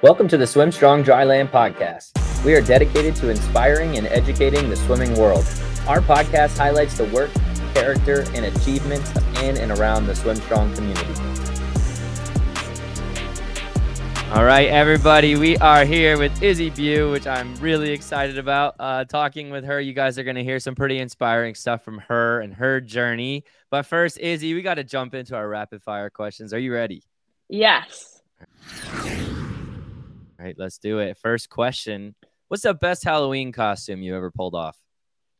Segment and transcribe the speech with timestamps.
[0.00, 2.44] Welcome to the Swim Strong Dryland podcast.
[2.44, 5.44] We are dedicated to inspiring and educating the swimming world.
[5.88, 7.32] Our podcast highlights the work,
[7.74, 9.10] character, and achievements
[9.42, 11.14] in and around the Swim Strong community.
[14.30, 18.76] All right, everybody, we are here with Izzy Beu, which I'm really excited about.
[18.78, 21.98] Uh, talking with her, you guys are going to hear some pretty inspiring stuff from
[22.06, 23.42] her and her journey.
[23.68, 26.54] But first, Izzy, we got to jump into our rapid fire questions.
[26.54, 27.02] Are you ready?
[27.48, 28.22] Yes.
[30.38, 31.18] All right, let's do it.
[31.18, 32.14] First question
[32.48, 34.78] What's the best Halloween costume you ever pulled off?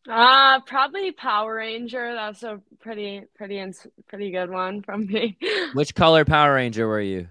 [0.09, 2.15] Uh probably Power Ranger.
[2.15, 3.62] That's a pretty pretty
[4.09, 5.37] pretty good one from me.
[5.75, 7.29] Which color Power Ranger were you?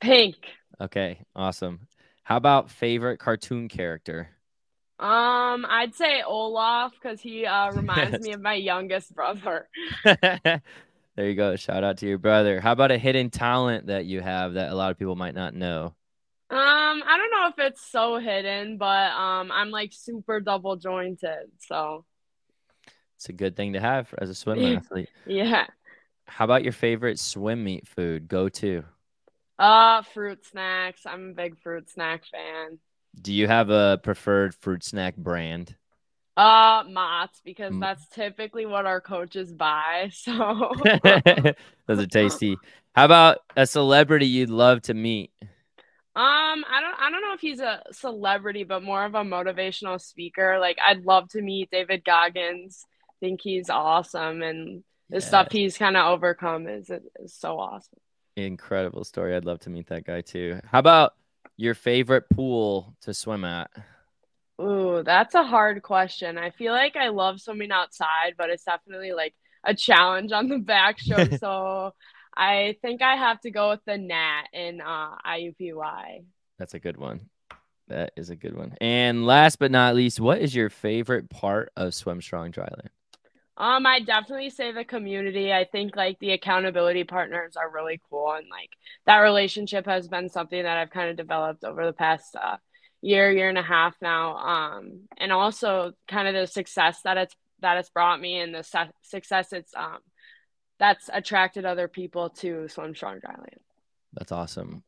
[0.00, 0.36] Pink.
[0.80, 1.88] Okay, awesome.
[2.22, 4.28] How about favorite cartoon character?
[4.98, 9.68] Um, I'd say Olaf because he uh, reminds me of my youngest brother.
[10.04, 10.62] there
[11.18, 11.54] you go.
[11.56, 12.60] Shout out to your brother.
[12.60, 15.54] How about a hidden talent that you have that a lot of people might not
[15.54, 15.94] know?
[16.48, 21.50] Um, I don't know if it's so hidden, but um, I'm like super double jointed,
[21.58, 22.04] so
[23.16, 25.08] it's a good thing to have as a swim athlete.
[25.26, 25.66] yeah.
[26.26, 28.28] How about your favorite swim meet food?
[28.28, 28.84] Go to.
[29.58, 31.06] Uh, fruit snacks.
[31.06, 32.78] I'm a big fruit snack fan.
[33.20, 35.74] Do you have a preferred fruit snack brand?
[36.36, 37.80] Uh, Mott's because mm.
[37.80, 40.10] that's typically what our coaches buy.
[40.12, 40.72] So
[41.86, 42.56] those are tasty.
[42.94, 45.30] How about a celebrity you'd love to meet?
[46.16, 50.00] Um, I don't I don't know if he's a celebrity, but more of a motivational
[50.00, 50.58] speaker.
[50.58, 52.86] Like I'd love to meet David Goggins.
[53.10, 55.26] I Think he's awesome and the yes.
[55.26, 57.98] stuff he's kind of overcome is is so awesome.
[58.36, 59.36] Incredible story.
[59.36, 60.58] I'd love to meet that guy too.
[60.64, 61.12] How about
[61.58, 63.70] your favorite pool to swim at?
[64.60, 66.38] Ooh, that's a hard question.
[66.38, 70.58] I feel like I love swimming outside, but it's definitely like a challenge on the
[70.58, 71.34] back stroke.
[71.34, 71.92] so
[72.36, 76.24] I think I have to go with the Nat in uh, IUPUI.
[76.58, 77.28] That's a good one.
[77.88, 78.76] That is a good one.
[78.80, 82.88] And last but not least, what is your favorite part of Swim Strong Dryland?
[83.58, 85.52] Um, I definitely say the community.
[85.52, 88.70] I think like the accountability partners are really cool, and like
[89.06, 92.56] that relationship has been something that I've kind of developed over the past uh,
[93.00, 94.36] year, year and a half now.
[94.36, 98.62] Um, and also kind of the success that it's that it's brought me, and the
[98.62, 100.00] su- success it's um
[100.78, 103.58] that's attracted other people to Swim Strong Dryland.
[104.14, 104.82] That's awesome.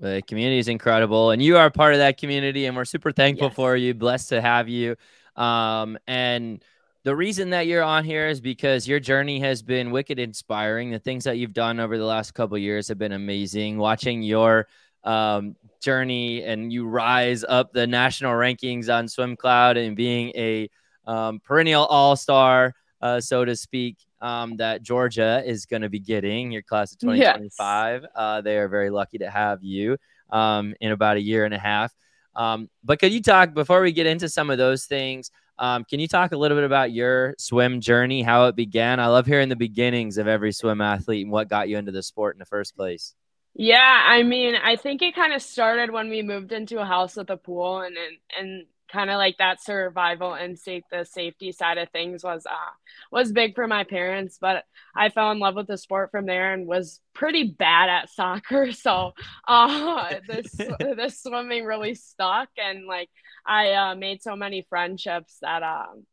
[0.00, 3.48] The community is incredible, and you are part of that community, and we're super thankful
[3.48, 3.56] yes.
[3.56, 3.94] for you.
[3.94, 4.96] Blessed to have you.
[5.36, 6.62] Um, and
[7.04, 10.90] the reason that you're on here is because your journey has been wicked inspiring.
[10.90, 13.78] The things that you've done over the last couple years have been amazing.
[13.78, 14.68] Watching your
[15.04, 20.70] um, journey and you rise up the national rankings on Swim Cloud and being a
[21.06, 22.74] um, perennial all star
[23.04, 26.98] uh, so to speak, um, that Georgia is going to be getting your class of
[27.00, 28.02] 2025.
[28.02, 28.10] Yes.
[28.16, 29.98] Uh, they are very lucky to have you
[30.30, 31.94] um, in about a year and a half.
[32.34, 35.30] Um, but could you talk before we get into some of those things?
[35.58, 38.98] Um, can you talk a little bit about your swim journey, how it began?
[39.00, 42.02] I love hearing the beginnings of every swim athlete and what got you into the
[42.02, 43.14] sport in the first place.
[43.54, 47.14] Yeah, I mean, I think it kind of started when we moved into a house
[47.14, 51.78] with a pool, and and, and kind of like that survival instinct the safety side
[51.78, 52.72] of things was uh
[53.10, 56.54] was big for my parents but i fell in love with the sport from there
[56.54, 58.70] and was pretty bad at soccer.
[58.72, 59.12] So
[59.48, 63.10] uh this the swimming really stuck and like
[63.44, 66.06] i uh made so many friendships that um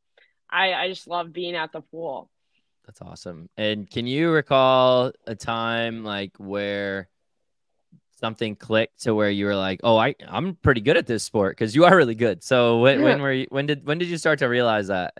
[0.50, 2.31] i i just love being at the pool.
[2.88, 3.48] That's awesome.
[3.58, 7.10] And can you recall a time like where
[8.21, 11.57] something clicked to where you were like, "Oh, I I'm pretty good at this sport"
[11.57, 12.43] because you are really good.
[12.43, 13.05] So when yeah.
[13.05, 15.13] when were you, when did when did you start to realize that?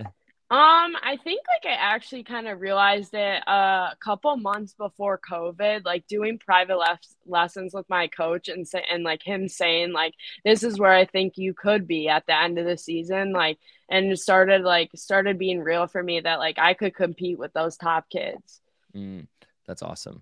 [0.51, 5.85] Um, I think like I actually kind of realized it a couple months before COVID,
[5.85, 10.13] like doing private les- lessons with my coach and say, and like him saying like
[10.44, 13.59] this is where I think you could be at the end of the season, like
[13.89, 17.78] and started like started being real for me that like I could compete with those
[17.78, 18.59] top kids.
[18.94, 19.28] Mm,
[19.66, 20.22] that's awesome.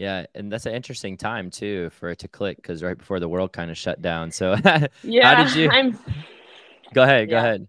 [0.00, 3.28] Yeah, and that's an interesting time too for it to click because right before the
[3.28, 4.30] world kind of shut down.
[4.30, 4.56] So
[5.02, 5.68] yeah, how did you?
[5.70, 5.98] I'm...
[6.94, 7.28] Go ahead.
[7.28, 7.40] Go yeah.
[7.40, 7.68] ahead.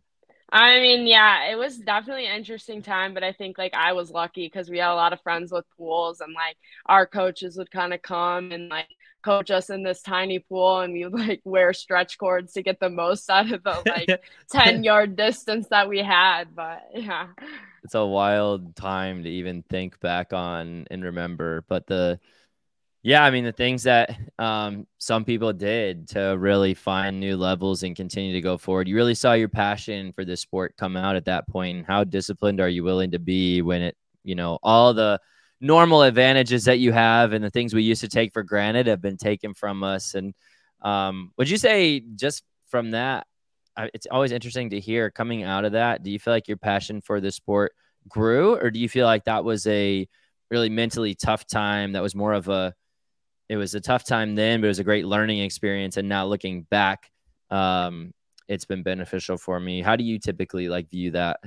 [0.50, 4.12] I mean, yeah, it was definitely an interesting time, but I think like I was
[4.12, 6.56] lucky because we had a lot of friends with pools, and like
[6.86, 8.88] our coaches would kind of come and like
[9.22, 12.90] coach us in this tiny pool, and we like wear stretch cords to get the
[12.90, 14.22] most out of the like
[14.52, 16.56] ten yard distance that we had.
[16.56, 17.28] But yeah,
[17.84, 21.64] it's a wild time to even think back on and remember.
[21.68, 22.20] But the
[23.04, 27.82] yeah, I mean the things that um, some people did to really find new levels
[27.82, 28.88] and continue to go forward.
[28.88, 31.78] You really saw your passion for this sport come out at that point.
[31.78, 35.20] And how disciplined are you willing to be when it, you know, all the
[35.62, 39.02] normal advantages that you have and the things we used to take for granted have
[39.02, 40.16] been taken from us.
[40.16, 40.34] And
[40.82, 43.28] um, would you say just from that,
[43.94, 46.04] it's always interesting to hear coming out of that.
[46.04, 47.74] Do you feel like your passion for the sport
[48.10, 50.08] grew, or do you feel like that was a
[50.50, 51.94] really mentally tough time?
[51.94, 52.74] That was more of a,
[53.48, 55.98] it was a tough time then, but it was a great learning experience.
[55.98, 57.12] And now looking back,
[57.50, 58.12] um,
[58.48, 59.82] it's been beneficial for me.
[59.82, 61.40] How do you typically like view that?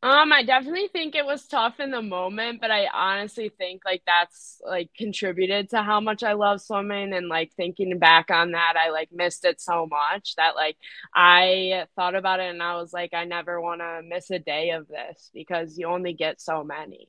[0.00, 4.02] Um, I definitely think it was tough in the moment, but I honestly think like
[4.06, 8.74] that's like contributed to how much I love swimming and like thinking back on that,
[8.76, 10.76] I like missed it so much that like
[11.16, 14.70] I thought about it and I was like, I never want to miss a day
[14.70, 17.08] of this because you only get so many.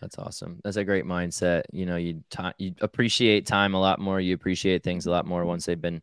[0.00, 0.60] That's awesome.
[0.62, 1.62] That's a great mindset.
[1.72, 4.20] You know, you t- you appreciate time a lot more.
[4.20, 6.02] You appreciate things a lot more once they've been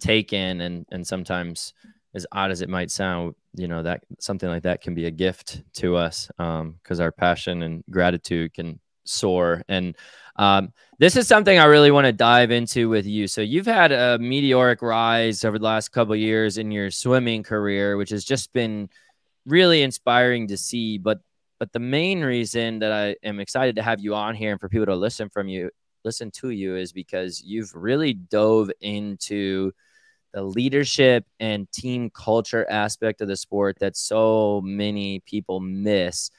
[0.00, 1.74] taken, and and sometimes
[2.14, 5.10] as odd as it might sound, you know that something like that can be a
[5.10, 9.62] gift to us because um, our passion and gratitude can soar.
[9.68, 9.96] And
[10.36, 13.26] um, this is something I really want to dive into with you.
[13.26, 17.96] So you've had a meteoric rise over the last couple years in your swimming career,
[17.96, 18.88] which has just been
[19.46, 20.98] really inspiring to see.
[20.98, 21.20] But
[21.58, 24.68] but the main reason that I am excited to have you on here and for
[24.68, 25.70] people to listen from you,
[26.04, 29.72] listen to you, is because you've really dove into
[30.32, 36.30] the leadership and team culture aspect of the sport that so many people miss.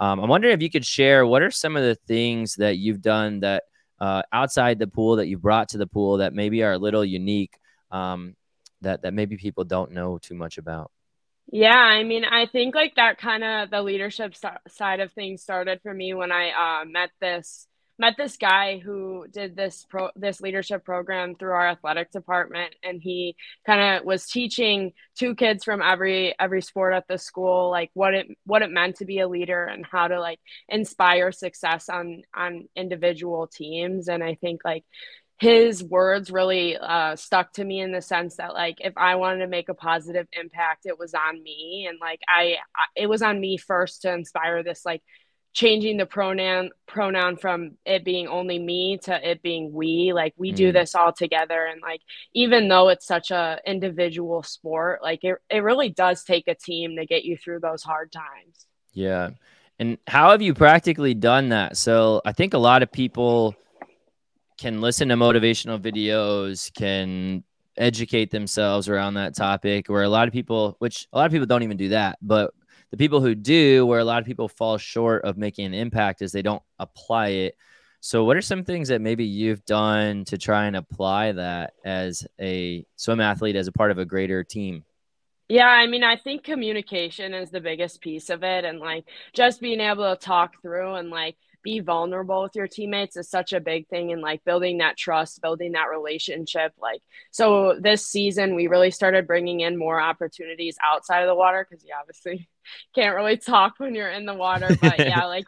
[0.00, 3.02] Um, I'm wondering if you could share what are some of the things that you've
[3.02, 3.64] done that
[4.00, 7.04] uh, outside the pool that you brought to the pool that maybe are a little
[7.04, 7.58] unique
[7.90, 8.36] um,
[8.80, 10.90] that that maybe people don't know too much about.
[11.50, 15.42] Yeah, I mean, I think like that kind of the leadership st- side of things
[15.42, 17.66] started for me when I uh, met this
[17.98, 23.02] met this guy who did this pro this leadership program through our athletic department and
[23.02, 23.36] he
[23.66, 28.14] kind of was teaching two kids from every every sport at the school like what
[28.14, 32.22] it what it meant to be a leader and how to like inspire success on
[32.34, 34.08] on individual teams.
[34.08, 34.84] And i think like
[35.40, 39.38] his words really uh, stuck to me in the sense that like if i wanted
[39.38, 41.86] to make a positive impact it was on me.
[41.88, 45.02] And like I, I it was on me first to inspire this like
[45.52, 50.12] changing the pronoun pronoun from it being only me to it being we.
[50.12, 50.56] Like we mm.
[50.56, 51.66] do this all together.
[51.66, 52.00] And like
[52.34, 56.96] even though it's such a individual sport like it, it really does take a team
[56.96, 58.66] to get you through those hard times.
[58.92, 59.30] Yeah.
[59.80, 61.76] And how have you practically done that?
[61.76, 63.54] So i think a lot of people
[64.58, 67.44] can listen to motivational videos can
[67.76, 71.46] educate themselves around that topic where a lot of people which a lot of people
[71.46, 72.52] don't even do that but
[72.90, 76.22] the people who do, where a lot of people fall short of making an impact,
[76.22, 77.54] is they don't apply it.
[78.00, 82.26] So, what are some things that maybe you've done to try and apply that as
[82.40, 84.84] a swim athlete, as a part of a greater team?
[85.48, 88.64] Yeah, I mean, I think communication is the biggest piece of it.
[88.64, 93.16] And like just being able to talk through and like be vulnerable with your teammates
[93.16, 97.00] is such a big thing and like building that trust building that relationship like
[97.30, 101.84] so this season we really started bringing in more opportunities outside of the water because
[101.84, 102.48] you obviously
[102.94, 105.46] can't really talk when you're in the water but yeah like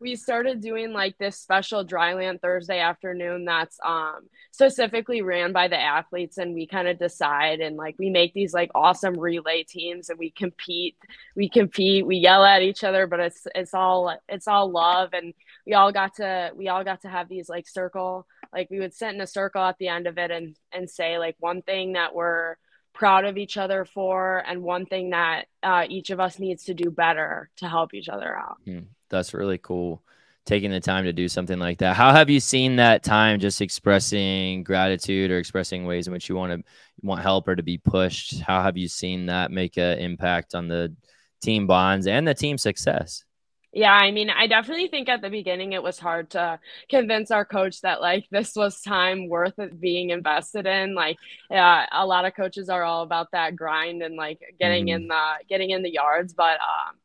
[0.00, 4.20] we started doing like this special dryland thursday afternoon that's um
[4.52, 8.52] specifically ran by the athletes and we kind of decide and like we make these
[8.52, 10.96] like awesome relay teams and we compete
[11.36, 15.34] we compete we yell at each other but it's it's all it's all love and
[15.66, 18.94] we all got to we all got to have these like circle like we would
[18.94, 21.92] sit in a circle at the end of it and and say like one thing
[21.92, 22.56] that we're
[23.00, 26.74] proud of each other for and one thing that uh, each of us needs to
[26.74, 28.58] do better to help each other out.
[28.68, 30.02] Mm, that's really cool
[30.44, 31.96] taking the time to do something like that.
[31.96, 36.34] How have you seen that time just expressing gratitude or expressing ways in which you
[36.34, 36.62] want to
[37.00, 38.40] want help or to be pushed?
[38.40, 40.94] How have you seen that make an impact on the
[41.40, 43.24] team bonds and the team success
[43.72, 46.58] yeah, I mean, I definitely think at the beginning it was hard to
[46.88, 50.94] convince our coach that like this was time worth being invested in.
[50.94, 51.18] Like,
[51.50, 55.02] yeah, a lot of coaches are all about that grind and like getting mm-hmm.
[55.02, 56.96] in the getting in the yards, but um,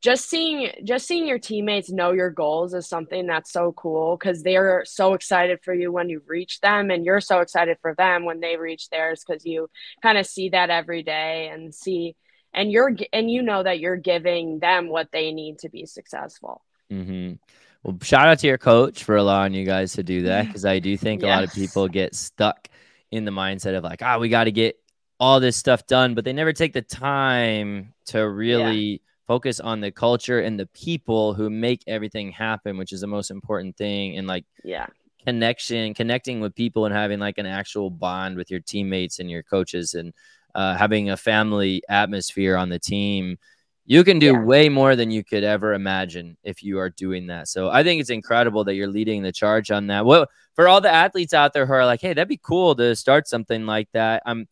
[0.00, 4.42] just seeing just seeing your teammates know your goals is something that's so cool because
[4.42, 8.24] they're so excited for you when you reach them, and you're so excited for them
[8.24, 9.68] when they reach theirs because you
[10.02, 12.16] kind of see that every day and see
[12.54, 16.62] and you're and you know that you're giving them what they need to be successful.
[16.90, 17.34] Mm-hmm.
[17.82, 20.78] Well, shout out to your coach for allowing you guys to do that because I
[20.78, 21.28] do think yes.
[21.28, 22.68] a lot of people get stuck
[23.10, 24.78] in the mindset of like, ah, oh, we got to get
[25.20, 28.98] all this stuff done, but they never take the time to really yeah.
[29.26, 33.30] focus on the culture and the people who make everything happen, which is the most
[33.30, 34.16] important thing.
[34.16, 34.86] And like, yeah,
[35.24, 39.42] connection, connecting with people and having like an actual bond with your teammates and your
[39.42, 40.12] coaches and
[40.54, 43.38] uh, having a family atmosphere on the team
[43.86, 44.42] you can do yeah.
[44.42, 47.48] way more than you could ever imagine if you are doing that.
[47.48, 50.06] So I think it's incredible that you're leading the charge on that.
[50.06, 52.96] What for all the athletes out there who are like, hey, that'd be cool to
[52.96, 54.22] start something like that.
[54.24, 54.48] I'm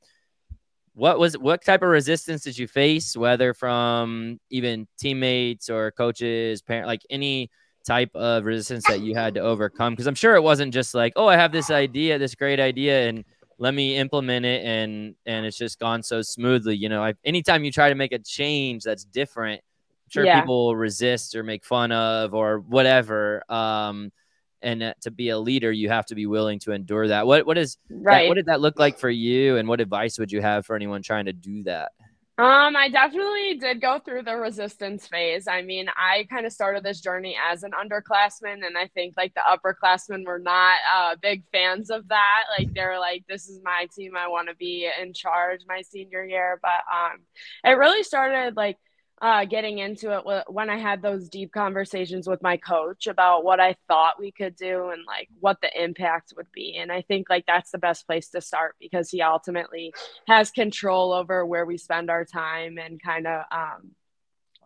[0.94, 6.60] what was what type of resistance did you face, whether from even teammates or coaches,
[6.60, 7.50] parent like any
[7.86, 9.94] type of resistance that you had to overcome?
[9.94, 13.08] Because I'm sure it wasn't just like, oh, I have this idea, this great idea,
[13.08, 13.24] and
[13.62, 17.62] let me implement it and and it's just gone so smoothly you know I, anytime
[17.62, 20.40] you try to make a change that's different I'm sure yeah.
[20.40, 24.10] people will resist or make fun of or whatever um
[24.62, 27.26] and to be a leader you have to be willing to endure that.
[27.26, 28.22] What what is right.
[28.22, 30.76] that, what did that look like for you and what advice would you have for
[30.76, 31.92] anyone trying to do that
[32.38, 35.46] um, I definitely did go through the resistance phase.
[35.46, 39.34] I mean, I kind of started this journey as an underclassman, and I think like
[39.34, 42.44] the upperclassmen were not uh, big fans of that.
[42.58, 44.16] Like they're like, "This is my team.
[44.16, 47.18] I want to be in charge my senior year." But um,
[47.64, 48.78] it really started like
[49.22, 53.60] uh, getting into it when I had those deep conversations with my coach about what
[53.60, 56.76] I thought we could do and like what the impact would be.
[56.76, 59.94] And I think like that's the best place to start because he ultimately
[60.26, 63.92] has control over where we spend our time and kind of um,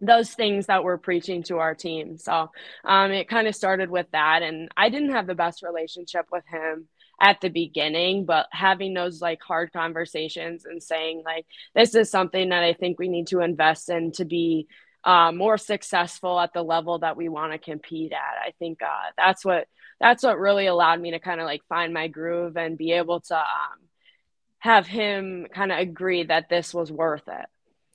[0.00, 2.16] those things that we're preaching to our team.
[2.16, 2.50] So
[2.82, 4.42] um, it kind of started with that.
[4.42, 6.88] And I didn't have the best relationship with him
[7.20, 12.50] at the beginning, but having those like hard conversations and saying, like, this is something
[12.50, 14.66] that I think we need to invest in to be
[15.04, 18.46] uh, more successful at the level that we want to compete at.
[18.46, 19.68] I think uh, that's what
[20.00, 23.20] that's what really allowed me to kind of like find my groove and be able
[23.20, 23.78] to um,
[24.58, 27.46] have him kind of agree that this was worth it.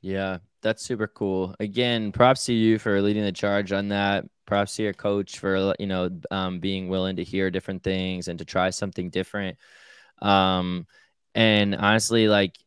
[0.01, 1.55] Yeah, that's super cool.
[1.59, 4.25] Again, props to you for leading the charge on that.
[4.45, 8.39] Props to your coach for you know um, being willing to hear different things and
[8.39, 9.57] to try something different.
[10.21, 10.87] Um,
[11.33, 12.57] and honestly, like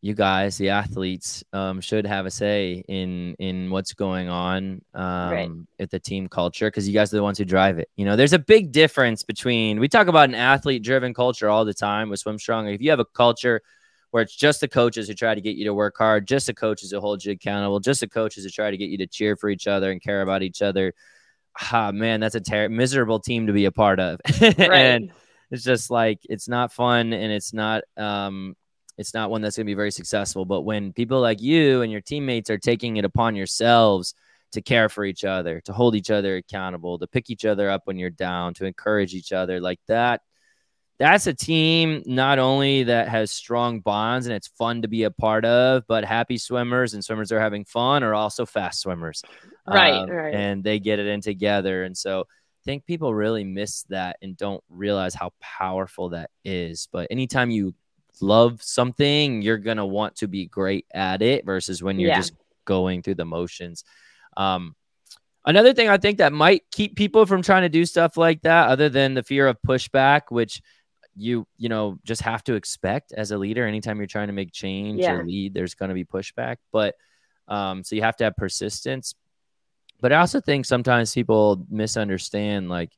[0.00, 5.30] you guys, the athletes, um, should have a say in in what's going on um,
[5.30, 5.50] right.
[5.78, 7.88] at the team culture because you guys are the ones who drive it.
[7.96, 11.64] You know, there's a big difference between we talk about an athlete driven culture all
[11.64, 12.68] the time with Swim Strong.
[12.68, 13.62] If you have a culture
[14.16, 16.54] where it's just the coaches who try to get you to work hard, just the
[16.54, 19.36] coaches who hold you accountable, just the coaches who try to get you to cheer
[19.36, 20.94] for each other and care about each other.
[21.70, 24.18] Ah, man, that's a ter- miserable team to be a part of.
[24.40, 24.56] Right.
[24.58, 25.12] and
[25.50, 28.56] it's just like it's not fun and it's not um
[28.96, 30.46] it's not one that's going to be very successful.
[30.46, 34.14] But when people like you and your teammates are taking it upon yourselves
[34.52, 37.82] to care for each other, to hold each other accountable, to pick each other up
[37.84, 40.22] when you're down, to encourage each other, like that
[40.98, 45.10] that's a team not only that has strong bonds and it's fun to be a
[45.10, 49.22] part of, but happy swimmers and swimmers that are having fun are also fast swimmers.
[49.66, 50.34] Right, um, right.
[50.34, 51.84] And they get it in together.
[51.84, 56.88] And so I think people really miss that and don't realize how powerful that is.
[56.90, 57.74] But anytime you
[58.22, 62.16] love something, you're going to want to be great at it versus when you're yeah.
[62.16, 62.32] just
[62.64, 63.84] going through the motions.
[64.38, 64.74] Um,
[65.44, 68.68] another thing I think that might keep people from trying to do stuff like that,
[68.68, 70.62] other than the fear of pushback, which
[71.16, 74.52] you you know just have to expect as a leader anytime you're trying to make
[74.52, 75.12] change yeah.
[75.12, 76.94] or lead there's going to be pushback but
[77.48, 79.14] um so you have to have persistence.
[80.00, 82.92] But i also think sometimes people misunderstand like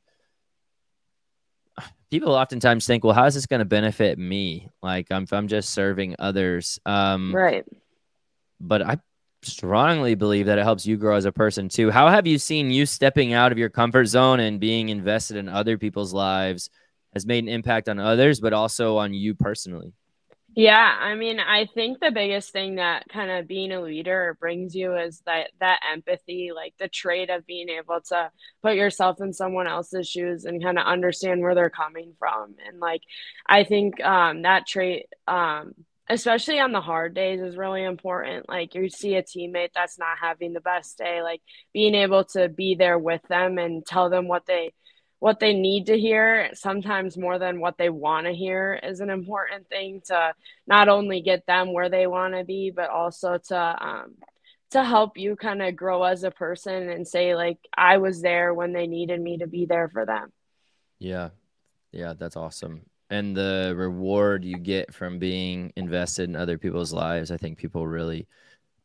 [2.11, 4.69] people oftentimes think well how is this going to benefit me?
[4.83, 6.79] Like i'm i'm just serving others.
[6.85, 7.65] Um right.
[8.59, 8.99] but i
[9.41, 11.89] strongly believe that it helps you grow as a person too.
[11.89, 15.47] How have you seen you stepping out of your comfort zone and being invested in
[15.47, 16.69] other people's lives
[17.13, 19.93] has made an impact on others, but also on you personally?
[20.55, 24.75] Yeah, I mean, I think the biggest thing that kind of being a leader brings
[24.75, 28.31] you is that that empathy, like the trait of being able to
[28.63, 32.55] put yourself in someone else's shoes and kind of understand where they're coming from.
[32.67, 33.03] And like
[33.45, 35.73] I think um that trait um
[36.09, 38.49] especially on the hard days is really important.
[38.49, 41.41] Like you see a teammate that's not having the best day, like
[41.73, 44.73] being able to be there with them and tell them what they
[45.19, 49.09] what they need to hear, sometimes more than what they want to hear, is an
[49.09, 50.33] important thing to
[50.65, 54.15] not only get them where they want to be, but also to um,
[54.71, 58.53] to help you kind of grow as a person and say like I was there
[58.53, 60.31] when they needed me to be there for them.
[60.99, 61.29] Yeah,
[61.91, 62.81] yeah, that's awesome.
[63.09, 67.87] And the reward you get from being invested in other people's lives, I think people
[67.87, 68.27] really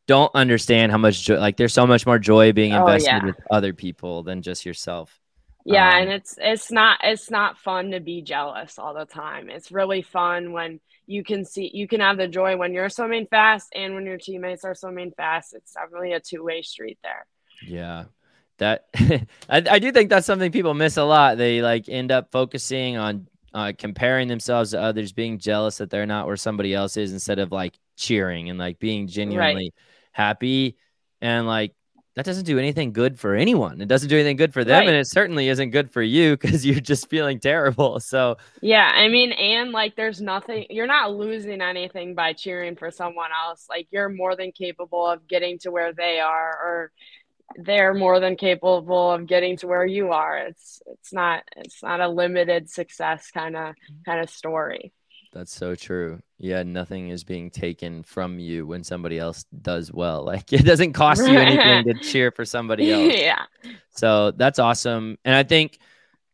[0.06, 1.38] don't understand how much joy.
[1.38, 3.24] Like, there's so much more joy being oh, invested oh, yeah.
[3.26, 5.20] with other people than just yourself
[5.64, 9.48] yeah um, and it's it's not it's not fun to be jealous all the time.
[9.48, 13.26] It's really fun when you can see you can have the joy when you're swimming
[13.26, 15.54] fast and when your teammates are swimming fast.
[15.54, 17.26] It's definitely a two-way street there.
[17.66, 18.04] Yeah
[18.58, 21.38] that I, I do think that's something people miss a lot.
[21.38, 26.06] They like end up focusing on uh, comparing themselves to others being jealous that they're
[26.06, 29.74] not where somebody else is instead of like cheering and like being genuinely right.
[30.12, 30.76] happy.
[31.20, 31.72] And like
[32.14, 33.80] that doesn't do anything good for anyone.
[33.80, 34.88] It doesn't do anything good for them, right.
[34.88, 38.00] and it certainly isn't good for you because you're just feeling terrible.
[38.00, 40.66] So yeah, I mean, and like, there's nothing.
[40.70, 43.66] You're not losing anything by cheering for someone else.
[43.68, 46.92] Like, you're more than capable of getting to where they are, or
[47.56, 50.38] they're more than capable of getting to where you are.
[50.38, 54.02] It's it's not it's not a limited success kind of mm-hmm.
[54.04, 54.92] kind of story.
[55.34, 56.20] That's so true.
[56.38, 60.24] Yeah, nothing is being taken from you when somebody else does well.
[60.34, 63.12] Like it doesn't cost you anything to cheer for somebody else.
[63.14, 63.42] Yeah.
[63.90, 65.18] So that's awesome.
[65.24, 65.78] And I think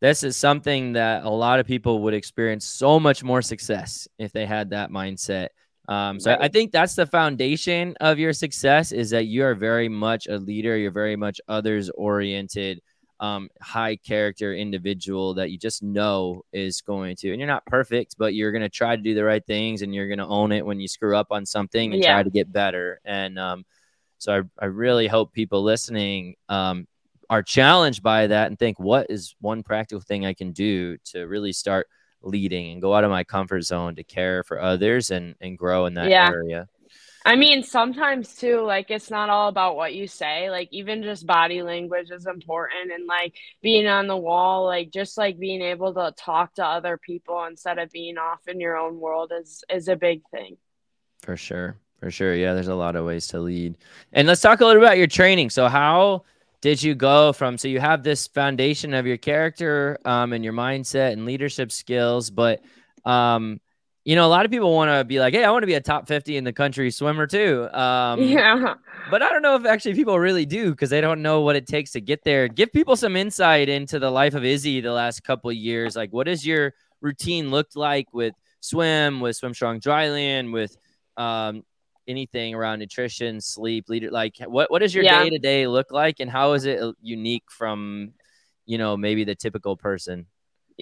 [0.01, 4.33] this is something that a lot of people would experience so much more success if
[4.33, 5.49] they had that mindset.
[5.89, 6.43] Um, so right.
[6.43, 10.37] I think that's the foundation of your success is that you are very much a
[10.37, 10.77] leader.
[10.77, 12.81] You're very much others oriented
[13.21, 18.17] um, high character individual that you just know is going to, and you're not perfect,
[18.19, 20.53] but you're going to try to do the right things and you're going to own
[20.53, 22.15] it when you screw up on something and yeah.
[22.15, 22.99] try to get better.
[23.05, 23.67] And um,
[24.17, 26.89] so I, I really hope people listening um,
[27.29, 31.27] are challenged by that and think, what is one practical thing I can do to
[31.27, 31.89] really start
[32.23, 35.85] leading and go out of my comfort zone to care for others and, and grow
[35.85, 36.31] in that yeah.
[36.31, 36.69] area?
[37.25, 40.51] I mean, sometimes too, like it's not all about what you say.
[40.51, 45.19] Like even just body language is important and like being on the wall, like just
[45.19, 48.99] like being able to talk to other people instead of being off in your own
[48.99, 50.57] world is is a big thing.
[51.23, 51.77] For sure.
[51.99, 52.35] For sure.
[52.35, 53.77] Yeah, there's a lot of ways to lead.
[54.15, 55.51] And let's talk a little about your training.
[55.51, 56.25] So how
[56.63, 60.55] did you go from so you have this foundation of your character um and your
[60.55, 62.63] mindset and leadership skills, but
[63.05, 63.61] um
[64.11, 65.75] you know, a lot of people want to be like, hey, I want to be
[65.75, 67.69] a top 50 in the country swimmer too.
[67.73, 68.75] Um, yeah.
[69.09, 71.65] But I don't know if actually people really do because they don't know what it
[71.65, 72.49] takes to get there.
[72.49, 75.95] Give people some insight into the life of Izzy the last couple of years.
[75.95, 80.77] Like, what does your routine looked like with swim, with Swim Strong Dryland, with
[81.17, 81.63] um,
[82.09, 84.11] anything around nutrition, sleep, leader?
[84.11, 86.95] Like, what, what does your day to day look like and how is it uh,
[87.01, 88.13] unique from,
[88.67, 90.27] you know, maybe the typical person?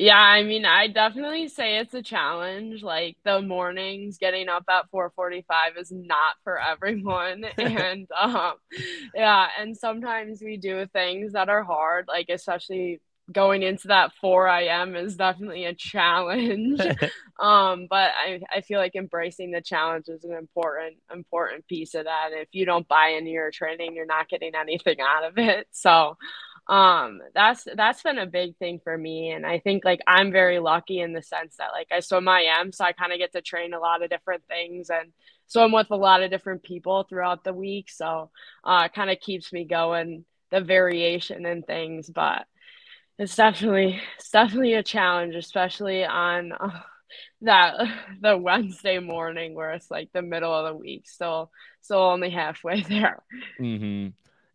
[0.00, 2.84] Yeah, I mean, I definitely say it's a challenge.
[2.84, 8.52] Like the mornings, getting up at 4:45 is not for everyone, and um,
[9.12, 13.00] yeah, and sometimes we do things that are hard, like especially
[13.32, 14.94] going into that 4 a.m.
[14.94, 16.80] is definitely a challenge.
[17.40, 22.04] um, but I, I feel like embracing the challenge is an important important piece of
[22.04, 22.28] that.
[22.30, 25.66] If you don't buy into your training, you're not getting anything out of it.
[25.72, 26.16] So
[26.68, 30.58] um that's that's been a big thing for me and i think like i'm very
[30.58, 33.32] lucky in the sense that like i swim i am so i kind of get
[33.32, 35.12] to train a lot of different things and
[35.46, 38.30] swim with a lot of different people throughout the week so
[38.64, 42.44] uh it kind of keeps me going the variation and things but
[43.18, 46.80] it's definitely it's definitely a challenge especially on uh,
[47.40, 47.74] that
[48.20, 51.48] the wednesday morning where it's like the middle of the week so
[51.80, 53.22] so only halfway there
[53.58, 54.08] mm-hmm.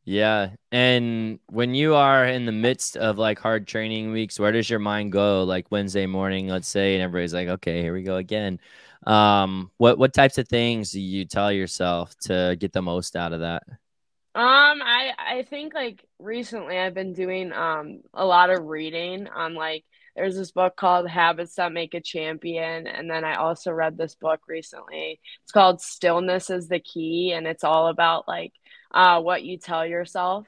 [0.06, 0.52] Yeah.
[0.72, 4.80] And when you are in the midst of like hard training weeks, where does your
[4.80, 5.44] mind go?
[5.44, 8.60] Like Wednesday morning, let's say, and everybody's like, okay, here we go again.
[9.06, 13.34] Um, what what types of things do you tell yourself to get the most out
[13.34, 13.64] of that?
[14.36, 19.56] Um, I I think like recently I've been doing um a lot of reading on
[19.56, 19.86] like
[20.16, 22.88] there's this book called Habits That Make a Champion.
[22.88, 25.20] And then I also read this book recently.
[25.44, 27.34] It's called Stillness is the Key.
[27.34, 28.54] And it's all about like
[28.94, 30.48] uh, what you tell yourself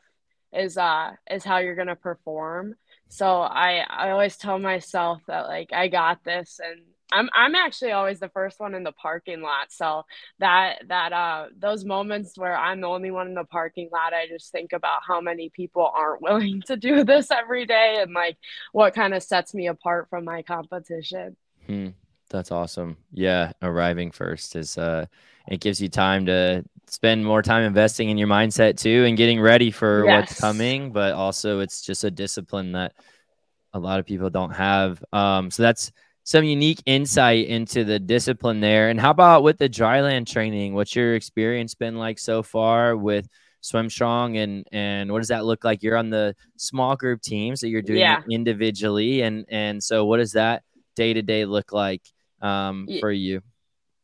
[0.54, 2.76] is uh is how you're gonna perform.
[3.10, 6.82] So I I always tell myself that like I got this and
[7.12, 9.72] I'm I'm actually always the first one in the parking lot.
[9.72, 10.04] So
[10.40, 14.28] that that uh those moments where I'm the only one in the parking lot, I
[14.28, 18.38] just think about how many people aren't willing to do this every day and like
[18.72, 21.36] what kind of sets me apart from my competition.
[21.68, 21.90] Hmm.
[22.30, 22.98] That's awesome.
[23.14, 25.06] Yeah, arriving first is uh
[25.48, 29.40] it gives you time to spend more time investing in your mindset too and getting
[29.40, 30.30] ready for yes.
[30.30, 32.94] what's coming but also it's just a discipline that
[33.76, 35.04] a lot of people don't have.
[35.12, 35.92] Um, so that's
[36.24, 38.90] some unique insight into the discipline there.
[38.90, 40.74] And how about with the dryland training?
[40.74, 43.28] What's your experience been like so far with
[43.60, 44.38] swim strong?
[44.38, 45.84] And and what does that look like?
[45.84, 48.22] You're on the small group teams that you're doing yeah.
[48.32, 49.22] individually.
[49.22, 50.64] And and so what does that
[50.96, 52.02] day to day look like
[52.42, 53.42] um, for you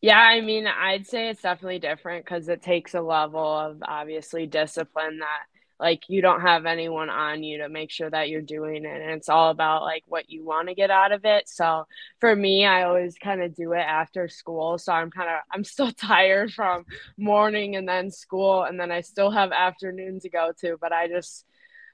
[0.02, 4.48] yeah, I mean, I'd say it's definitely different because it takes a level of obviously
[4.48, 5.44] discipline that
[5.80, 9.12] like you don't have anyone on you to make sure that you're doing it and
[9.12, 11.50] it's all about like what you want to get out of it.
[11.50, 11.86] So
[12.20, 15.64] for me i always kind of do it after school so i'm kind of i'm
[15.64, 16.86] still tired from
[17.18, 21.08] morning and then school and then i still have afternoon to go to but i
[21.08, 21.46] just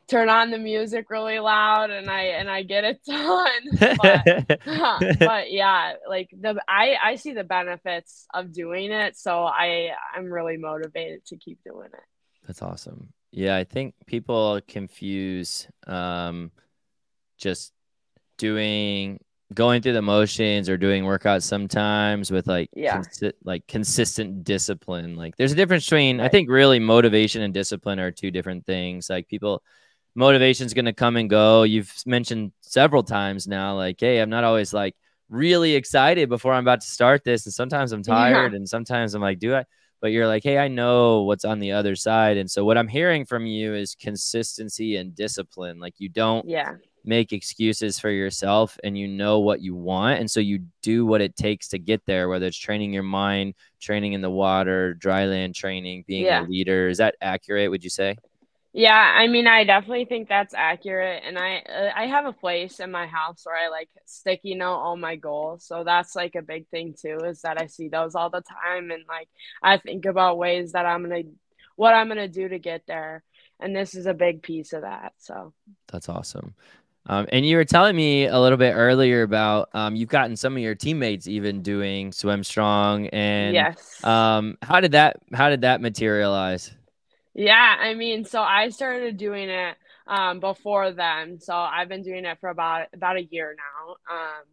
[0.08, 3.52] turn on the music really loud and I and I get it done.
[4.02, 4.60] but,
[5.20, 10.32] but, yeah, like the I I see the benefits of doing it, so I I'm
[10.32, 12.46] really motivated to keep doing it.
[12.46, 13.14] That's awesome.
[13.32, 16.52] Yeah, I think people confuse um,
[17.38, 17.74] just
[18.38, 19.20] doing
[19.54, 22.98] going through the motions or doing workouts sometimes with like yeah.
[22.98, 25.16] consi- like consistent discipline.
[25.16, 26.26] Like there's a difference between right.
[26.26, 29.10] I think really motivation and discipline are two different things.
[29.10, 29.62] Like people
[30.18, 31.64] motivation is going to come and go.
[31.64, 34.96] You've mentioned several times now like hey, I'm not always like
[35.30, 38.58] really excited before I'm about to start this and sometimes I'm tired yeah.
[38.58, 39.66] and sometimes I'm like do I
[40.00, 42.38] but you're like, hey, I know what's on the other side.
[42.38, 45.80] And so what I'm hearing from you is consistency and discipline.
[45.80, 46.76] Like you don't yeah
[47.08, 50.20] make excuses for yourself and you know what you want.
[50.20, 53.54] And so you do what it takes to get there, whether it's training your mind,
[53.80, 56.42] training in the water, dry land training, being yeah.
[56.42, 56.90] a leader.
[56.90, 58.18] Is that accurate, would you say?
[58.78, 62.80] Yeah, I mean, I definitely think that's accurate, and I uh, I have a place
[62.80, 66.44] in my house where I like sticky note all my goals, so that's like a
[66.44, 67.18] big thing too.
[67.26, 69.30] Is that I see those all the time, and like
[69.64, 71.24] I think about ways that I'm gonna,
[71.76, 73.24] what I'm gonna do to get there,
[73.60, 75.14] and this is a big piece of that.
[75.18, 75.56] So
[75.92, 76.54] that's awesome.
[77.08, 80.56] Um, and you were telling me a little bit earlier about um, you've gotten some
[80.56, 84.04] of your teammates even doing swim strong, and yes.
[84.04, 86.77] Um, how did that how did that materialize?
[87.38, 92.26] Yeah, I mean, so I started doing it um, before then, so I've been doing
[92.26, 93.96] it for about about a year now.
[94.14, 94.44] Um,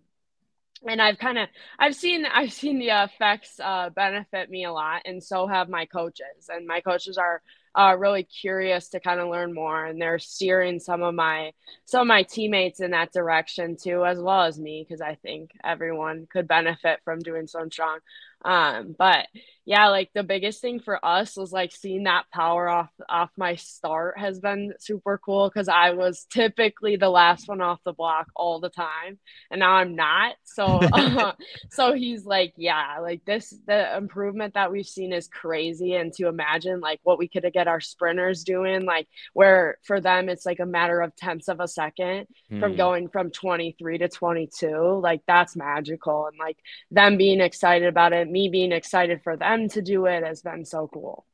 [0.90, 5.02] and I've kind of I've seen I've seen the effects uh, benefit me a lot,
[5.06, 6.48] and so have my coaches.
[6.50, 7.42] And my coaches are
[7.74, 11.52] uh, really curious to kind of learn more, and they're steering some of my
[11.84, 15.50] some of my teammates in that direction too, as well as me, because I think
[15.62, 18.00] everyone could benefit from doing Swim Strong.
[18.44, 19.26] Um, but
[19.64, 23.54] yeah, like the biggest thing for us was like seeing that power off off my
[23.54, 28.28] start has been super cool because I was typically the last one off the block
[28.36, 29.18] all the time,
[29.50, 30.34] and now I'm not.
[30.44, 31.32] So, uh,
[31.70, 36.28] so he's like, yeah, like this the improvement that we've seen is crazy, and to
[36.28, 40.60] imagine like what we could get our sprinters doing, like where for them it's like
[40.60, 42.60] a matter of tenths of a second hmm.
[42.60, 46.58] from going from 23 to 22, like that's magical, and like
[46.90, 50.42] them being excited about it, me being excited for them them to do it has
[50.42, 51.24] been so cool.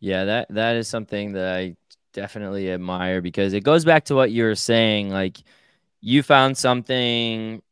[0.00, 1.76] Yeah, that that is something that I
[2.12, 5.10] definitely admire because it goes back to what you were saying.
[5.10, 5.38] Like
[6.00, 7.62] you found something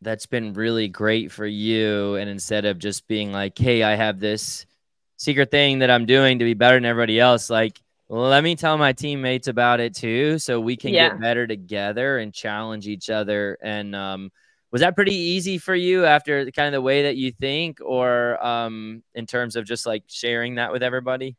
[0.00, 4.18] that's been really great for you, and instead of just being like, "Hey, I have
[4.18, 4.66] this
[5.18, 7.78] secret thing that I'm doing to be better than everybody else," like
[8.08, 11.10] let me tell my teammates about it too, so we can yeah.
[11.10, 13.58] get better together and challenge each other.
[13.60, 14.32] And um,
[14.70, 18.42] was that pretty easy for you after kind of the way that you think or
[18.44, 21.36] um in terms of just like sharing that with everybody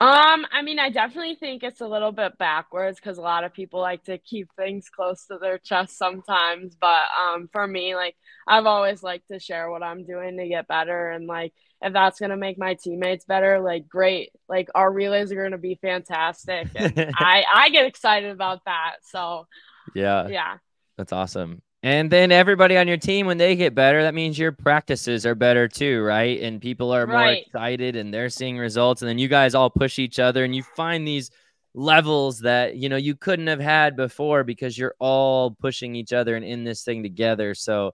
[0.00, 3.52] um i mean i definitely think it's a little bit backwards because a lot of
[3.52, 8.16] people like to keep things close to their chest sometimes but um for me like
[8.48, 11.52] i've always liked to share what i'm doing to get better and like
[11.84, 14.30] if that's going to make my teammates better like great.
[14.48, 18.96] Like our relays are going to be fantastic and i i get excited about that
[19.02, 19.46] so
[19.94, 20.28] yeah.
[20.28, 20.56] yeah.
[20.96, 24.52] That's awesome and then everybody on your team, when they get better, that means your
[24.52, 26.40] practices are better too, right?
[26.40, 27.44] And people are more right.
[27.46, 29.02] excited and they're seeing results.
[29.02, 31.30] And then you guys all push each other and you find these
[31.74, 36.36] levels that you know you couldn't have had before because you're all pushing each other
[36.36, 37.54] and in this thing together.
[37.54, 37.92] So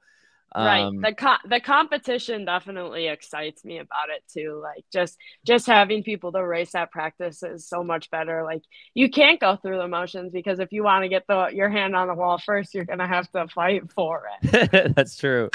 [0.53, 5.67] um, right the co- the competition definitely excites me about it too like just just
[5.67, 8.43] having people to race at practice is so much better.
[8.45, 8.63] Like
[8.95, 11.95] you can't go through the motions because if you want to get the your hand
[11.97, 14.95] on the wall first you're gonna have to fight for it.
[14.95, 15.51] That's true.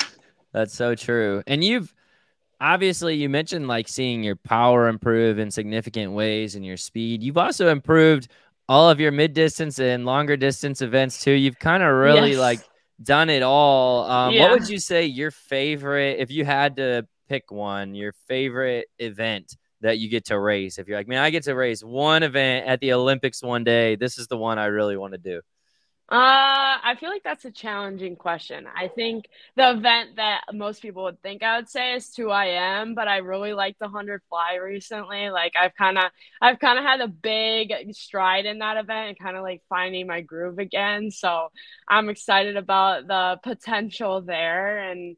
[0.53, 1.43] That's so true.
[1.47, 1.93] And you've
[2.61, 7.21] obviously you mentioned like seeing your power improve in significant ways and your speed.
[7.21, 8.29] You've also improved
[8.67, 11.31] all of your mid distance and longer distance events too.
[11.31, 12.39] You've kind of really yes.
[12.39, 12.59] like
[13.01, 14.09] done it all.
[14.09, 14.41] Um, yeah.
[14.41, 19.55] What would you say your favorite, if you had to pick one, your favorite event
[19.81, 20.77] that you get to race?
[20.77, 23.95] If you're like, man, I get to race one event at the Olympics one day,
[23.95, 25.41] this is the one I really want to do.
[26.07, 28.67] Uh, I feel like that's a challenging question.
[28.75, 32.93] I think the event that most people would think I would say is 2 IM,
[32.93, 35.31] but I really like the 100 fly recently.
[35.31, 36.03] Like I've kind of
[36.39, 40.05] I've kind of had a big stride in that event and kind of like finding
[40.05, 41.09] my groove again.
[41.09, 41.47] So,
[41.87, 45.17] I'm excited about the potential there and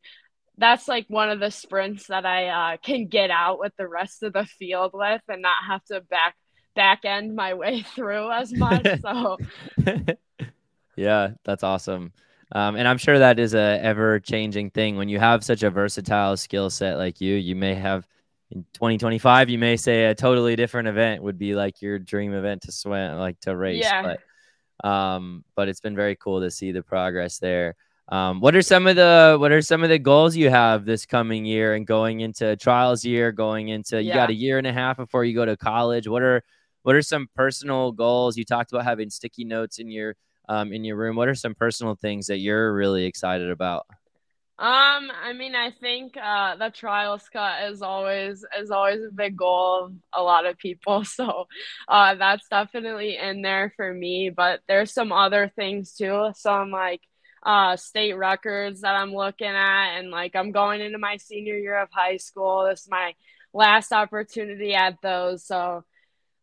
[0.58, 4.24] that's like one of the sprints that I uh, can get out with the rest
[4.24, 6.36] of the field with and not have to back
[6.76, 8.88] back end my way through as much.
[9.02, 9.38] So
[10.98, 12.12] Yeah, that's awesome.
[12.52, 15.70] Um, and I'm sure that is a ever changing thing when you have such a
[15.70, 17.36] versatile skill set like you.
[17.36, 18.08] You may have
[18.52, 22.64] in 2025, you may say a totally different event would be like your dream event
[22.64, 23.84] to swim, like to race.
[23.84, 24.16] Yeah.
[24.82, 27.76] But, um, but it's been very cool to see the progress there.
[28.10, 31.06] Um, what are some of the what are some of the goals you have this
[31.06, 34.16] coming year and going into trials year, going into you yeah.
[34.16, 36.08] got a year and a half before you go to college?
[36.08, 36.42] What are
[36.84, 38.38] what are some personal goals?
[38.38, 40.16] You talked about having sticky notes in your
[40.48, 41.16] um, in your room.
[41.16, 43.86] What are some personal things that you're really excited about?
[44.60, 49.38] Um, I mean, I think uh, the trials cut is always is always a big
[49.38, 51.04] goal of a lot of people.
[51.06, 51.46] So,
[51.88, 54.32] uh, that's definitely in there for me.
[54.36, 56.32] But there's some other things too.
[56.36, 57.02] Some like
[57.44, 61.80] uh state records that I'm looking at, and like I'm going into my senior year
[61.80, 62.66] of high school.
[62.68, 63.14] This is my
[63.54, 65.46] last opportunity at those.
[65.46, 65.84] So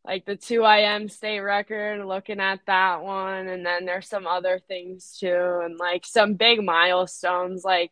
[0.05, 3.49] like the 2IM state record, looking at that one.
[3.49, 7.91] And then there's some other things too, and like some big milestones, like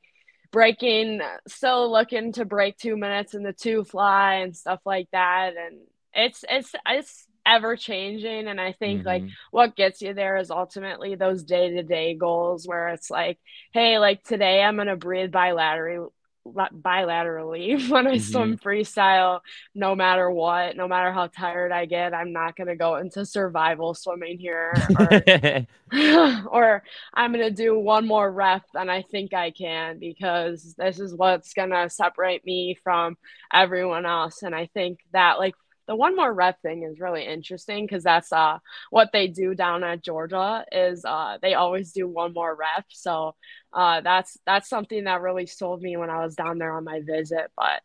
[0.50, 5.54] breaking, still looking to break two minutes in the two fly and stuff like that.
[5.56, 5.80] And
[6.14, 9.08] it's, it's, it's, ever changing and i think mm-hmm.
[9.08, 13.36] like what gets you there is ultimately those day-to-day goals where it's like
[13.72, 16.08] hey like today i'm going to breathe bilaterally
[16.46, 18.22] bilaterally when I mm-hmm.
[18.22, 19.40] swim freestyle,
[19.74, 23.24] no matter what, no matter how tired I get, I'm not going to go into
[23.24, 24.74] survival swimming here.
[24.98, 25.66] Or,
[26.50, 26.82] or
[27.14, 31.14] I'm going to do one more rep than I think I can because this is
[31.14, 33.16] what's going to separate me from
[33.52, 34.42] everyone else.
[34.42, 35.54] And I think that, like,
[35.86, 38.58] the one more rep thing is really interesting because that's uh
[38.90, 42.86] what they do down at Georgia is uh they always do one more rep.
[42.90, 43.34] So
[43.72, 47.00] uh that's that's something that really sold me when I was down there on my
[47.04, 47.82] visit, but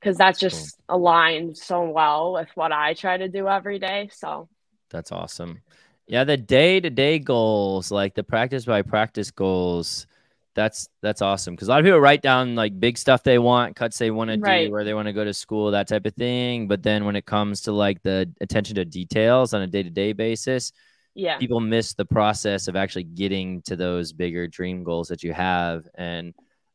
[0.00, 0.96] because that's just cool.
[0.96, 4.08] aligned so well with what I try to do every day.
[4.12, 4.48] So
[4.90, 5.60] that's awesome.
[6.06, 10.06] Yeah, the day to day goals, like the practice by practice goals,
[10.54, 11.54] that's that's awesome.
[11.54, 14.30] Because a lot of people write down like big stuff they want cuts they want
[14.30, 16.68] to do where they want to go to school that type of thing.
[16.68, 20.72] But then when it comes to like the attention to details on a day-to-day basis
[21.14, 21.38] yeah.
[21.38, 25.86] people miss the process of actually getting to those bigger dream goals that you have.
[25.94, 26.34] And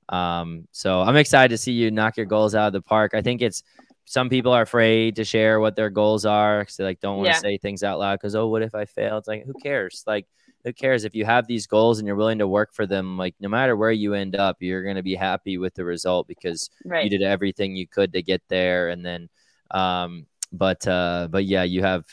[0.09, 3.13] um so i'm excited to see you knock your goals out of the park.
[3.13, 3.63] I think it's
[4.05, 7.27] some people are afraid to share what their goals are because they like don't want
[7.27, 7.39] to yeah.
[7.39, 9.17] say things out loud because oh what if i fail?
[9.17, 10.03] It's like who cares?
[10.05, 10.27] Like
[10.65, 11.06] who cares?
[11.06, 13.78] If you have these goals and you're willing to work for them like no matter
[13.78, 17.04] where you end up you're going to be happy with the result because right.
[17.04, 19.30] you did everything you could to get there and then
[19.71, 22.04] um but uh but yeah you have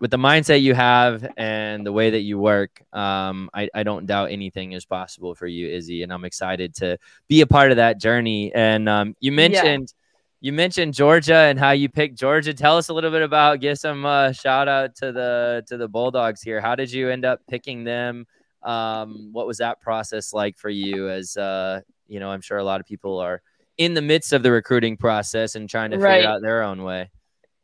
[0.00, 4.06] with the mindset you have and the way that you work um i, I don't
[4.06, 7.76] doubt anything is possible for you izzy and i'm excited to be a part of
[7.76, 8.52] that journey.
[8.54, 9.92] And um you mentioned
[10.42, 12.52] you mentioned Georgia and how you picked Georgia.
[12.52, 13.60] Tell us a little bit about.
[13.60, 16.60] Give some uh, shout out to the to the Bulldogs here.
[16.60, 18.26] How did you end up picking them?
[18.64, 21.08] Um, what was that process like for you?
[21.08, 23.40] As uh, you know, I'm sure a lot of people are
[23.78, 26.16] in the midst of the recruiting process and trying to right.
[26.16, 27.08] figure out their own way.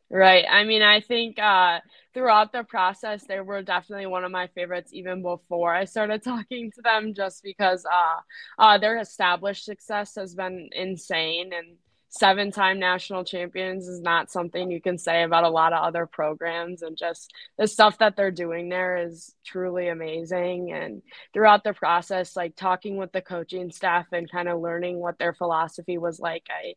[0.08, 0.44] Right.
[0.48, 1.80] I mean, I think uh,
[2.14, 6.70] throughout the process, they were definitely one of my favorites even before I started talking
[6.76, 8.20] to them, just because uh,
[8.62, 11.76] uh, their established success has been insane and
[12.10, 16.06] seven time national champions is not something you can say about a lot of other
[16.06, 20.72] programs and just the stuff that they're doing there is truly amazing.
[20.72, 25.18] And throughout the process like talking with the coaching staff and kind of learning what
[25.18, 26.74] their philosophy was like i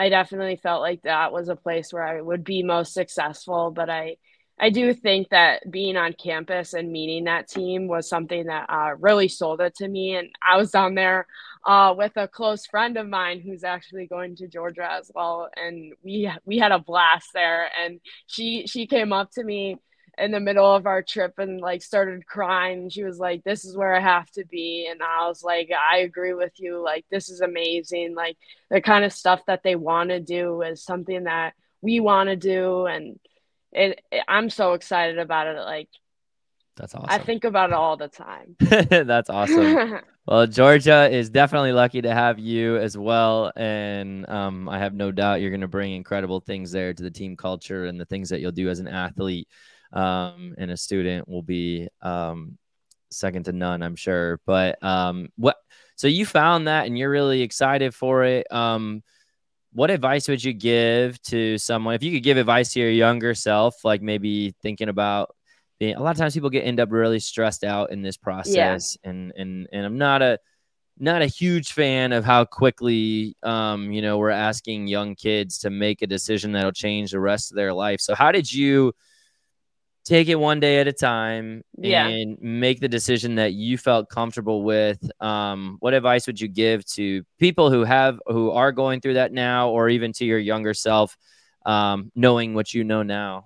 [0.00, 3.90] i definitely felt like that was a place where i would be most successful but
[3.90, 4.16] i
[4.60, 8.94] I do think that being on campus and meeting that team was something that uh,
[8.98, 10.16] really sold it to me.
[10.16, 11.26] And I was down there
[11.64, 15.92] uh, with a close friend of mine who's actually going to Georgia as well, and
[16.02, 17.68] we we had a blast there.
[17.82, 19.76] And she she came up to me
[20.18, 22.88] in the middle of our trip and like started crying.
[22.90, 25.98] She was like, "This is where I have to be," and I was like, "I
[25.98, 26.82] agree with you.
[26.82, 28.14] Like this is amazing.
[28.14, 28.36] Like
[28.70, 32.36] the kind of stuff that they want to do is something that we want to
[32.36, 33.18] do, and
[33.72, 35.58] it, it, I'm so excited about it.
[35.58, 35.88] Like
[36.78, 37.08] that's awesome.
[37.08, 38.54] I think about it all the time.
[38.60, 39.98] That's awesome.
[40.26, 43.50] well, Georgia is definitely lucky to have you as well.
[43.56, 47.10] And um, I have no doubt you're going to bring incredible things there to the
[47.10, 49.48] team culture and the things that you'll do as an athlete
[49.92, 52.56] um, and a student will be um,
[53.10, 54.40] second to none, I'm sure.
[54.46, 55.56] But um, what,
[55.96, 58.46] so you found that and you're really excited for it.
[59.72, 63.34] What advice would you give to someone if you could give advice to your younger
[63.34, 65.34] self, like maybe thinking about
[65.80, 69.10] a lot of times people get end up really stressed out in this process yeah.
[69.10, 70.38] and and and i'm not a
[70.98, 75.70] not a huge fan of how quickly um you know we're asking young kids to
[75.70, 78.92] make a decision that'll change the rest of their life so how did you
[80.08, 82.06] take it one day at a time yeah.
[82.06, 86.84] and make the decision that you felt comfortable with um what advice would you give
[86.86, 90.72] to people who have who are going through that now or even to your younger
[90.72, 91.16] self
[91.66, 93.44] um knowing what you know now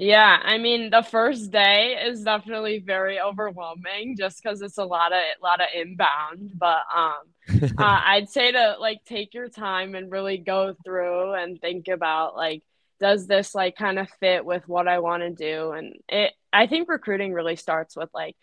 [0.00, 5.12] yeah, I mean the first day is definitely very overwhelming just because it's a lot
[5.12, 6.52] of a lot of inbound.
[6.54, 7.16] But um,
[7.76, 12.36] uh, I'd say to like take your time and really go through and think about
[12.36, 12.62] like
[13.00, 15.72] does this like kind of fit with what I want to do?
[15.72, 18.36] And it, I think recruiting really starts with like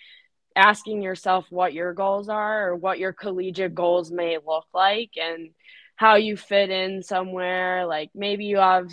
[0.56, 5.50] asking yourself what your goals are or what your collegiate goals may look like and
[5.96, 7.86] how you fit in somewhere.
[7.86, 8.90] Like maybe you have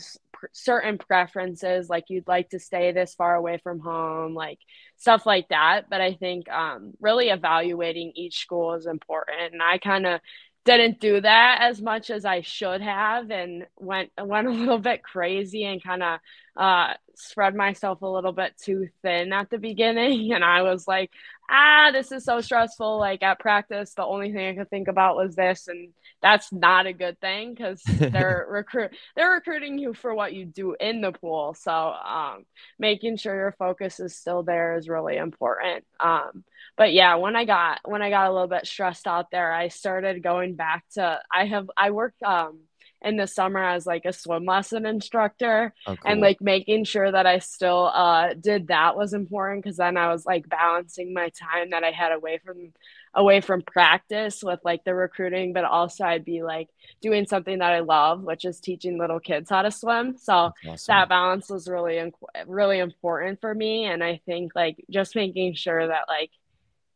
[0.52, 4.58] certain preferences, like you'd like to stay this far away from home, like
[4.96, 5.88] stuff like that.
[5.88, 9.52] But I think um, really evaluating each school is important.
[9.52, 10.20] And I kind of
[10.64, 15.02] didn't do that as much as I should have and went went a little bit
[15.02, 16.20] crazy and kind of
[16.56, 20.32] uh, spread myself a little bit too thin at the beginning.
[20.34, 21.10] And I was like
[21.50, 22.98] ah this is so stressful.
[22.98, 25.90] Like at practice the only thing I could think about was this and
[26.22, 30.76] that's not a good thing because they're recruit they're recruiting you for what you do
[30.78, 31.54] in the pool.
[31.54, 32.44] So um,
[32.78, 35.84] making sure your focus is still there is really important.
[35.98, 36.44] Um,
[36.76, 39.68] but yeah, when I got when I got a little bit stressed out there, I
[39.68, 42.60] started going back to I have I work um
[43.04, 46.10] in the summer as like a swim lesson instructor oh, cool.
[46.10, 50.12] and like making sure that I still uh did that was important because then I
[50.12, 52.72] was like balancing my time that I had away from
[53.14, 56.68] away from practice with like the recruiting but also I'd be like
[57.00, 60.92] doing something that I love which is teaching little kids how to swim so awesome.
[60.92, 62.00] that balance was really
[62.46, 66.30] really important for me and I think like just making sure that like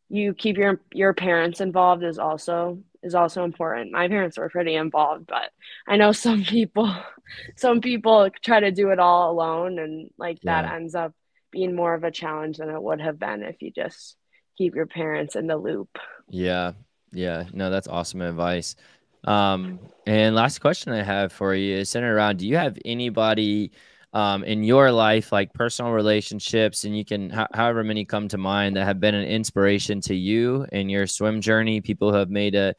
[0.08, 3.92] you keep your your parents involved is also is also important.
[3.92, 5.50] My parents were pretty involved, but
[5.86, 6.94] I know some people
[7.56, 10.62] some people try to do it all alone and like yeah.
[10.62, 11.12] that ends up
[11.50, 14.16] being more of a challenge than it would have been if you just
[14.58, 15.98] keep your parents in the loop.
[16.28, 16.72] Yeah.
[17.12, 17.44] Yeah.
[17.52, 18.76] No, that's awesome advice.
[19.24, 23.72] Um and last question I have for you is centered around do you have anybody
[24.12, 28.38] um, in your life, like personal relationships, and you can, h- however many come to
[28.38, 32.30] mind that have been an inspiration to you in your swim journey, people who have
[32.30, 32.74] made a,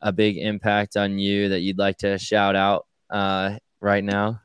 [0.00, 4.40] a big impact on you that you'd like to shout out uh, right now?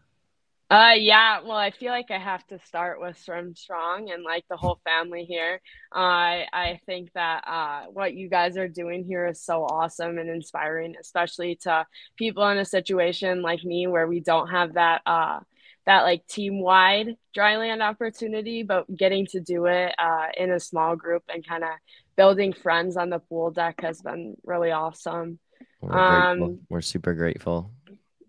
[0.74, 1.40] Uh, yeah.
[1.42, 4.80] Well, I feel like I have to start with Swim Strong and like the whole
[4.84, 5.62] family here.
[5.96, 10.32] Uh, I think that uh, what you guys are doing here is so awesome and
[10.32, 11.86] inspiring, especially to
[12.18, 15.42] people in a situation like me where we don't have that uh,
[15.86, 20.96] that like team wide dryland opportunity, but getting to do it uh, in a small
[20.96, 21.70] group and kind of
[22.16, 25.40] building friends on the pool deck has been really awesome.
[25.82, 27.72] We're, um, We're super grateful.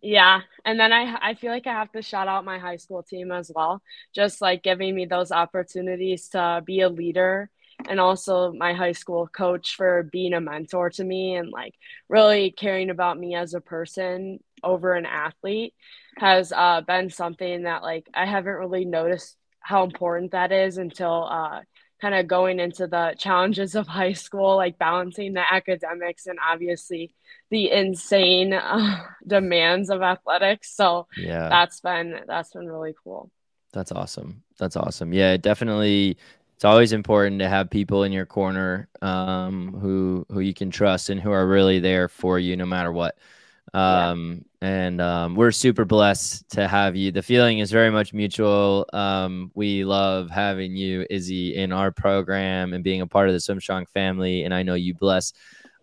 [0.03, 0.41] Yeah.
[0.65, 3.33] And then I, I feel like I have to shout out my high school team
[3.33, 3.81] as well,
[4.15, 7.51] just like giving me those opportunities to be a leader
[7.89, 11.75] and also my high school coach for being a mentor to me and like
[12.09, 15.75] really caring about me as a person over an athlete
[16.17, 21.25] has uh, been something that like I haven't really noticed how important that is until
[21.25, 21.61] uh,
[22.01, 27.15] kind of going into the challenges of high school, like balancing the academics and obviously
[27.51, 30.75] the insane uh, demands of athletics.
[30.75, 33.31] So yeah, that's been that's been really cool.
[33.73, 34.43] That's awesome.
[34.59, 35.13] That's awesome.
[35.13, 36.17] Yeah, definitely.
[36.55, 41.11] It's always important to have people in your corner um, who who you can trust
[41.11, 43.17] and who are really there for you no matter what.
[43.73, 44.43] Um, yeah.
[44.65, 47.13] And um, we're super blessed to have you.
[47.13, 48.87] The feeling is very much mutual.
[48.95, 53.41] Um, we love having you, Izzy, in our program and being a part of the
[53.41, 54.45] Swim Strong family.
[54.45, 55.35] And I know you bless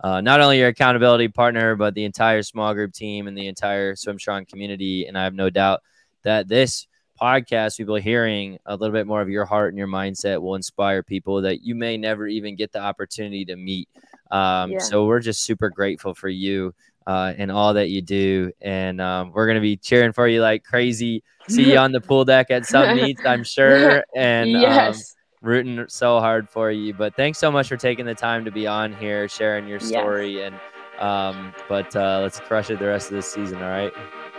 [0.04, 3.96] uh, not only your accountability partner, but the entire small group team and the entire
[3.96, 5.06] Swim Strong community.
[5.06, 5.82] And I have no doubt
[6.24, 6.88] that this
[7.22, 11.04] podcast, people hearing a little bit more of your heart and your mindset will inspire
[11.04, 13.88] people that you may never even get the opportunity to meet.
[14.32, 14.80] Um, yeah.
[14.80, 16.74] So we're just super grateful for you
[17.08, 18.52] uh, and all that you do.
[18.62, 21.24] And um, we're going to be cheering for you like crazy.
[21.48, 24.04] See you on the pool deck at some meets, I'm sure.
[24.16, 24.98] And um, yes.
[24.98, 26.94] Um, rooting so hard for you.
[26.94, 30.38] But thanks so much for taking the time to be on here, sharing your story.
[30.38, 30.54] Yes.
[30.54, 30.60] And
[31.02, 33.58] um, but uh, let's crush it the rest of this season.
[33.58, 33.92] All right.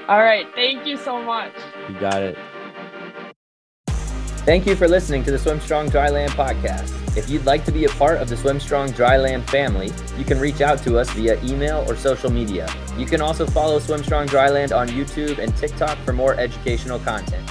[0.08, 0.46] All right.
[0.54, 1.52] Thank you so much.
[1.88, 2.38] You got it.
[4.44, 7.16] Thank you for listening to the Swim Strong Dryland podcast.
[7.16, 10.40] If you'd like to be a part of the Swim Strong Dryland family, you can
[10.40, 12.68] reach out to us via email or social media.
[12.98, 17.48] You can also follow Swim Strong Dryland on YouTube and TikTok for more educational content.